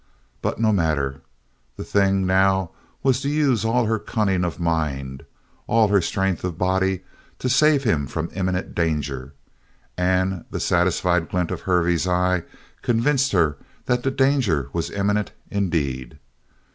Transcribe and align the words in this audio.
But 0.41 0.59
no 0.59 0.71
matter. 0.73 1.21
The 1.77 1.83
thing 1.83 2.25
now 2.25 2.71
was 3.03 3.21
to 3.21 3.29
use 3.29 3.63
all 3.63 3.85
her 3.85 3.99
cunning 3.99 4.43
of 4.43 4.59
mind, 4.59 5.23
all 5.67 5.89
her 5.89 6.01
strength 6.01 6.43
of 6.43 6.57
body, 6.57 7.01
to 7.37 7.47
save 7.47 7.83
him 7.83 8.07
from 8.07 8.31
imminent 8.33 8.73
danger; 8.73 9.35
and 9.95 10.43
the 10.49 10.59
satisfied 10.59 11.29
glint 11.29 11.51
of 11.51 11.61
Hervey's 11.69 12.07
eye 12.07 12.41
convinced 12.81 13.31
her 13.33 13.57
that 13.85 14.01
the 14.01 14.09
danger 14.09 14.69
was 14.73 14.89
imminent 14.89 15.33
indeed. 15.51 16.17